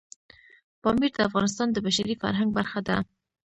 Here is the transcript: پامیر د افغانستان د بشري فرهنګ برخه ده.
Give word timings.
پامیر 0.81 1.11
د 1.15 1.19
افغانستان 1.29 1.67
د 1.71 1.77
بشري 1.85 2.15
فرهنګ 2.21 2.49
برخه 2.57 2.79
ده. 2.87 2.97